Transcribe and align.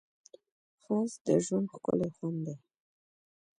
ښایست 0.81 1.19
د 1.25 1.27
ژوند 1.45 1.67
ښکلی 1.73 2.09
خوند 2.15 2.39
دی 2.45 2.55